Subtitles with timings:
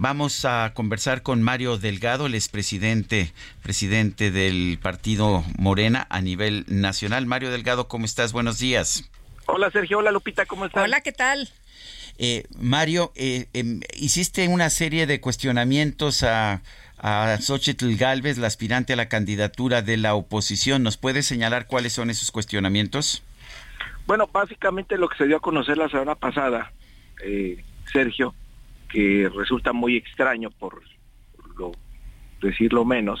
[0.00, 3.32] Vamos a conversar con Mario Delgado, el expresidente
[3.64, 7.26] presidente del partido Morena a nivel nacional.
[7.26, 8.32] Mario Delgado, ¿cómo estás?
[8.32, 9.10] Buenos días.
[9.46, 10.84] Hola Sergio, hola Lupita, ¿cómo estás?
[10.84, 11.48] Hola, ¿qué tal?
[12.16, 16.62] Eh, Mario, eh, eh, hiciste una serie de cuestionamientos a,
[16.98, 20.84] a Xochitl Galvez, la aspirante a la candidatura de la oposición.
[20.84, 23.24] ¿Nos puedes señalar cuáles son esos cuestionamientos?
[24.06, 26.72] Bueno, básicamente lo que se dio a conocer la semana pasada,
[27.24, 28.32] eh, Sergio,
[28.88, 30.82] que resulta muy extraño por
[31.56, 31.72] lo,
[32.40, 33.20] decirlo menos,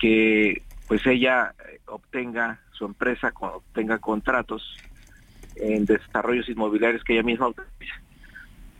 [0.00, 1.54] que pues ella
[1.86, 4.76] obtenga, su empresa obtenga contratos
[5.56, 7.94] en desarrollos inmobiliarios que ella misma autoriza.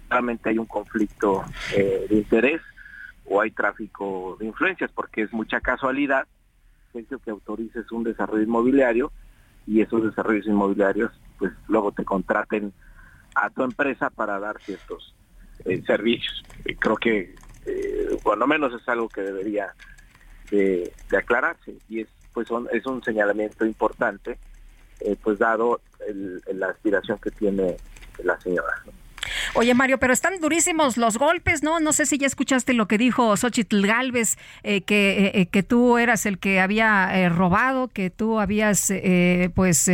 [0.09, 1.45] Claramente hay un conflicto
[1.77, 2.61] eh, de interés
[3.25, 6.27] o hay tráfico de influencias, porque es mucha casualidad
[7.25, 9.12] que autorices un desarrollo inmobiliario
[9.67, 12.73] y esos desarrollos inmobiliarios pues luego te contraten
[13.34, 15.14] a tu empresa para dar ciertos
[15.64, 16.42] eh, servicios.
[16.78, 17.34] creo que
[17.66, 19.74] eh, cuando menos es algo que debería
[20.50, 24.38] de, aclararse y es pues es un señalamiento importante
[25.00, 25.80] eh, pues dado
[26.55, 27.77] la aspiración que tiene
[28.24, 28.83] la señora.
[29.55, 31.78] Oye, Mario, pero están durísimos los golpes, ¿no?
[31.78, 35.98] No sé si ya escuchaste lo que dijo Xochitl Galvez, eh, que, eh, que tú
[35.98, 38.91] eras el que había eh, robado, que tú habías,
[39.55, 39.91] pues,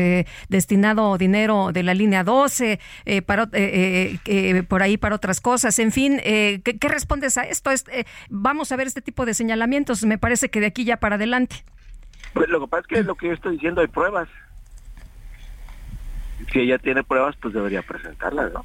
[0.48, 2.79] destinado dinero de la línea 12
[3.27, 3.48] para,
[4.69, 5.77] por ahí para otras cosas.
[5.81, 7.73] En fin, ¿qué, ¿qué, respondes a esto?
[7.73, 7.84] Es,
[8.31, 10.05] vamos a ver este tipo de señalamientos.
[10.05, 11.64] Me parece que de aquí ya para adelante.
[12.33, 14.29] Pues lo que pasa es que lo que yo estoy diciendo hay pruebas.
[16.53, 18.63] Si ella tiene pruebas, pues debería presentarlas, ¿no?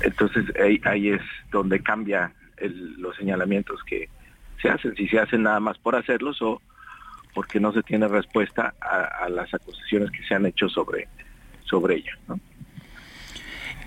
[0.00, 0.44] Entonces
[0.84, 2.32] ahí, es donde cambia
[2.98, 4.08] los señalamientos que
[4.60, 6.60] se hacen, si se hacen nada más por hacerlos o
[7.34, 11.06] porque no se tiene respuesta a, las acusaciones que se han hecho sobre,
[11.64, 12.18] sobre ella.
[12.26, 12.40] ¿no?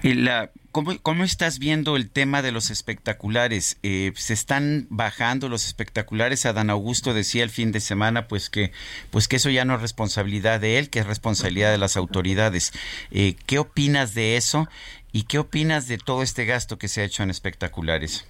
[0.04, 3.78] Y la, ¿cómo, ¿Cómo estás viendo el tema de los espectaculares?
[3.84, 6.46] Eh, ¿Se están bajando los espectaculares?
[6.46, 8.72] Adán Augusto decía el fin de semana pues que,
[9.12, 12.74] pues que eso ya no es responsabilidad de él, que es responsabilidad de las autoridades.
[13.12, 14.68] Eh, ¿Qué opinas de eso?
[15.12, 18.28] ¿Y qué opinas de todo este gasto que se ha hecho en espectaculares?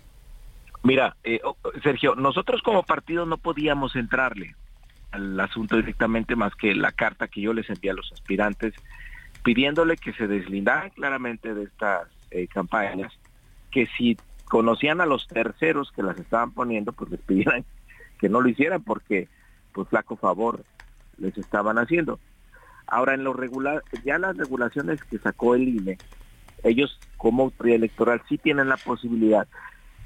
[0.84, 4.56] Mira, eh, oh, Sergio, nosotros como partido no podíamos entrarle
[5.12, 8.74] al asunto directamente más que la carta que yo les envié a los aspirantes
[9.44, 13.12] pidiéndole que se deslindaran claramente de estas eh, campañas,
[13.72, 17.64] que si conocían a los terceros que las estaban poniendo, pues les pidieran
[18.20, 19.28] que no lo hicieran porque
[19.74, 20.64] pues flaco favor
[21.18, 22.20] les estaban haciendo.
[22.88, 25.98] Ahora en lo regular, ya las regulaciones que sacó el INE
[26.64, 29.48] ellos como autoridad electoral sí tienen la posibilidad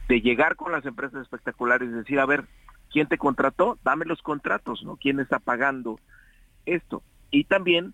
[0.08, 2.46] de llegar con las empresas espectaculares y decir, a ver,
[2.92, 3.78] ¿quién te contrató?
[3.84, 4.98] Dame los contratos, ¿no?
[4.98, 6.00] ¿Quién está pagando
[6.66, 7.02] esto?
[7.32, 7.94] Y también,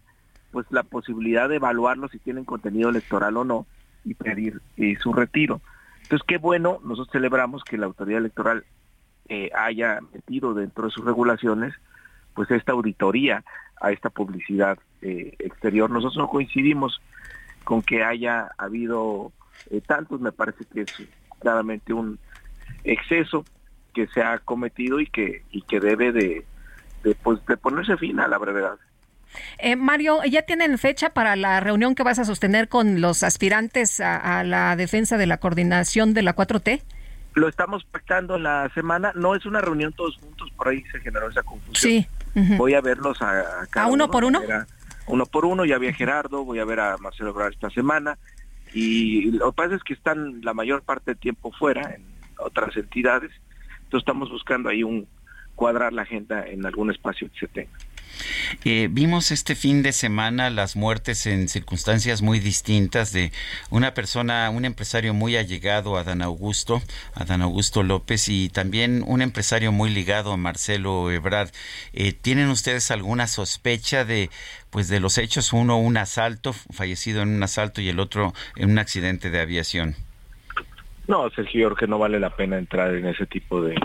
[0.51, 3.65] pues la posibilidad de evaluarlo si tienen contenido electoral o no
[4.03, 5.61] y pedir eh, su retiro.
[6.03, 8.65] Entonces, qué bueno, nosotros celebramos que la autoridad electoral
[9.29, 11.73] eh, haya metido dentro de sus regulaciones,
[12.33, 13.43] pues esta auditoría
[13.79, 15.89] a esta publicidad eh, exterior.
[15.89, 17.01] Nosotros no coincidimos
[17.63, 19.31] con que haya habido
[19.69, 20.93] eh, tantos, me parece que es
[21.39, 22.19] claramente un
[22.83, 23.45] exceso
[23.93, 26.45] que se ha cometido y que y que debe de,
[27.03, 28.77] de, pues, de ponerse fin a la brevedad.
[29.59, 34.01] Eh, Mario, ¿ya tienen fecha para la reunión que vas a sostener con los aspirantes
[34.01, 36.81] a, la defensa de la coordinación de la 4T?
[37.33, 39.13] Lo estamos pactando en la semana.
[39.15, 41.75] No es una reunión todos juntos, por ahí se generó esa confusión.
[41.75, 42.07] Sí.
[42.57, 44.41] Voy a verlos a, a, uno, por uno
[45.11, 48.17] uno por uno, ya vi a Gerardo, voy a ver a Marcelo Ebrard esta semana,
[48.73, 52.05] y lo que pasa es que están la mayor parte del tiempo fuera, en
[52.37, 53.29] otras entidades,
[53.83, 55.05] entonces estamos buscando ahí un
[55.53, 57.77] cuadrar la agenda en algún espacio que se tenga.
[58.63, 63.31] Eh, vimos este fin de semana las muertes en circunstancias muy distintas de
[63.69, 66.81] una persona, un empresario muy allegado a Dan Augusto,
[67.15, 71.49] a Dan Augusto López y también un empresario muy ligado a Marcelo Ebrard.
[71.93, 74.29] Eh, ¿Tienen ustedes alguna sospecha de
[74.69, 75.53] pues de los hechos?
[75.53, 79.95] Uno un asalto, fallecido en un asalto y el otro en un accidente de aviación.
[81.07, 83.75] No, Sergio, que no vale la pena entrar en ese tipo de,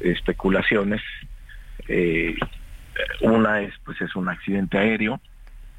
[0.00, 1.00] especulaciones.
[1.88, 2.36] Eh,
[3.20, 5.20] una es pues es un accidente aéreo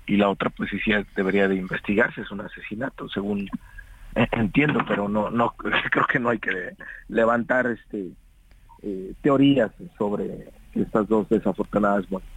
[0.05, 3.49] y la otra pues sí, debería de investigarse, es un asesinato, según
[4.15, 5.51] entiendo, pero no no
[5.91, 6.75] creo que no hay que
[7.07, 8.09] levantar este
[8.83, 12.35] eh, teorías sobre estas dos desafortunadas muertes.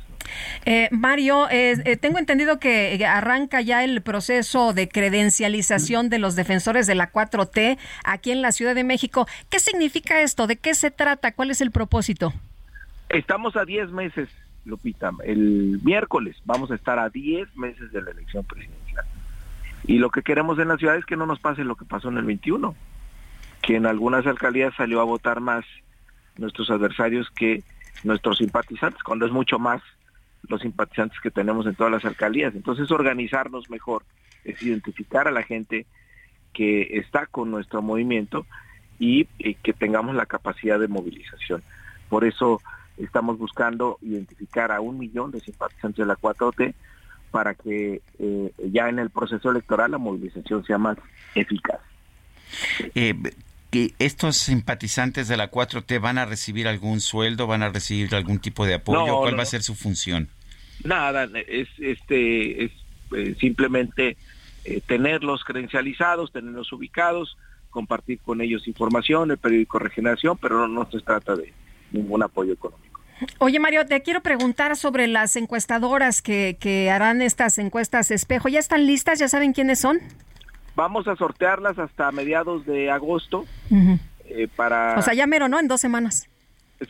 [0.64, 6.36] Eh, Mario, eh, eh, tengo entendido que arranca ya el proceso de credencialización de los
[6.36, 9.26] defensores de la 4T aquí en la Ciudad de México.
[9.50, 10.46] ¿Qué significa esto?
[10.46, 11.32] ¿De qué se trata?
[11.32, 12.32] ¿Cuál es el propósito?
[13.08, 14.28] Estamos a 10 meses,
[14.68, 15.10] Lupita.
[15.24, 19.04] El miércoles vamos a estar a 10 meses de la elección presidencial.
[19.84, 22.08] Y lo que queremos en la ciudad es que no nos pase lo que pasó
[22.08, 22.74] en el 21,
[23.62, 25.64] que en algunas alcaldías salió a votar más
[26.36, 27.62] nuestros adversarios que
[28.04, 29.82] nuestros simpatizantes, cuando es mucho más
[30.48, 32.54] los simpatizantes que tenemos en todas las alcaldías.
[32.54, 34.04] Entonces, organizarnos mejor
[34.44, 35.86] es identificar a la gente
[36.52, 38.46] que está con nuestro movimiento
[38.98, 39.24] y,
[39.62, 41.62] que tengamos la capacidad de movilización.
[42.08, 42.60] Por eso
[42.98, 46.74] estamos buscando identificar a un millón de simpatizantes de la 4T
[47.30, 50.98] para que eh, ya en el proceso electoral la movilización sea más
[51.34, 51.80] eficaz.
[52.94, 53.14] Eh,
[53.70, 58.38] que estos simpatizantes de la 4T van a recibir algún sueldo, van a recibir algún
[58.38, 60.28] tipo de apoyo, ¿cuál va a ser su función?
[60.84, 62.72] Nada, es este es
[63.14, 64.16] eh, simplemente
[64.86, 67.36] tenerlos credencializados, tenerlos ubicados,
[67.70, 71.52] compartir con ellos información, el periódico Regeneración, pero no, no se trata de
[71.92, 72.87] ningún apoyo económico.
[73.38, 78.48] Oye, Mario, te quiero preguntar sobre las encuestadoras que, que harán estas encuestas espejo.
[78.48, 79.18] ¿Ya están listas?
[79.18, 79.98] ¿Ya saben quiénes son?
[80.76, 83.46] Vamos a sortearlas hasta mediados de agosto
[84.24, 84.96] eh, para...
[84.96, 85.58] O sea, ya mero, ¿no?
[85.58, 86.28] En dos semanas.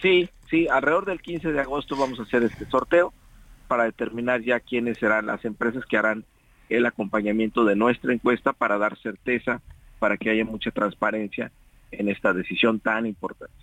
[0.03, 3.15] Sí, sí, alrededor del 15 de agosto vamos a hacer este sorteo
[3.67, 6.25] para determinar ya quiénes serán las empresas que harán
[6.69, 9.63] el acompañamiento de nuestra encuesta para dar certeza,
[9.99, 11.51] para que haya mucha transparencia
[11.91, 13.55] en esta decisión tan importante.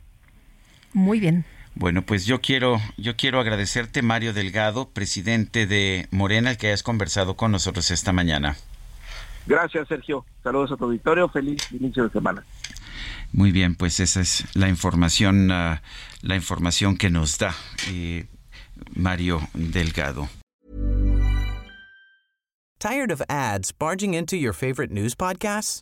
[0.93, 1.45] Muy bien.
[1.75, 6.83] Bueno, pues yo quiero, yo quiero agradecerte, Mario Delgado, presidente de Morena, el que hayas
[6.83, 8.55] conversado con nosotros esta mañana.
[9.45, 10.25] Gracias, Sergio.
[10.41, 11.29] Saludos a tu auditorio.
[11.29, 12.43] Feliz inicio de semana.
[13.31, 15.77] Muy bien, pues esa es la información, uh,
[16.21, 17.53] la información que nos da
[17.89, 18.25] eh,
[18.95, 20.29] Mario Delgado.
[22.79, 25.81] Tired of ads barging into your favorite news podcasts?